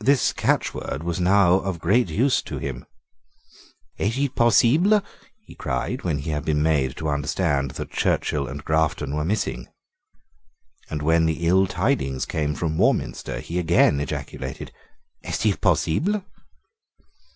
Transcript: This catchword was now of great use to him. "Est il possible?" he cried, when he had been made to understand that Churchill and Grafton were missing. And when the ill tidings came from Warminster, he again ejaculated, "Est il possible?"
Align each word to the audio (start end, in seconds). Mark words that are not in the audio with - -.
This 0.00 0.32
catchword 0.32 1.04
was 1.04 1.20
now 1.20 1.54
of 1.60 1.78
great 1.78 2.08
use 2.10 2.42
to 2.42 2.58
him. 2.58 2.86
"Est 4.00 4.18
il 4.20 4.28
possible?" 4.30 5.00
he 5.44 5.54
cried, 5.54 6.02
when 6.02 6.18
he 6.18 6.30
had 6.30 6.44
been 6.44 6.60
made 6.60 6.96
to 6.96 7.08
understand 7.08 7.70
that 7.70 7.92
Churchill 7.92 8.48
and 8.48 8.64
Grafton 8.64 9.14
were 9.14 9.24
missing. 9.24 9.68
And 10.88 11.02
when 11.02 11.24
the 11.26 11.46
ill 11.46 11.68
tidings 11.68 12.26
came 12.26 12.56
from 12.56 12.78
Warminster, 12.78 13.38
he 13.38 13.60
again 13.60 14.00
ejaculated, 14.00 14.72
"Est 15.22 15.46
il 15.46 15.56
possible?" 15.56 16.24